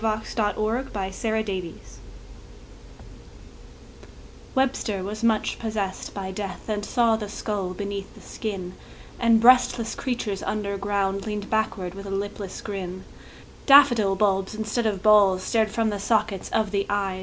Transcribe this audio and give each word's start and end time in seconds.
Whispers 0.03 0.33
of 0.57 0.57
Immortality 0.57 1.75
Webster 4.55 5.03
was 5.03 5.23
much 5.23 5.59
possessed 5.59 6.11
by 6.15 6.31
death 6.31 6.67
And 6.67 6.83
saw 6.83 7.15
the 7.15 7.29
skull 7.29 7.75
beneath 7.75 8.11
the 8.15 8.21
skin; 8.21 8.73
And 9.19 9.39
breastless 9.39 9.93
creatures 9.93 10.41
under 10.41 10.75
ground 10.79 11.27
Leaned 11.27 11.51
backward 11.51 11.93
with 11.93 12.07
a 12.07 12.09
lipless 12.09 12.61
grin. 12.61 13.03
Daffodil 13.67 14.15
bulbs 14.15 14.55
instead 14.55 14.87
of 14.87 15.03
balls 15.03 15.43
Stared 15.43 15.69
from 15.69 15.91
the 15.91 15.99
sockets 15.99 16.49
of 16.49 16.71
the 16.71 16.87
eyes! 16.89 17.19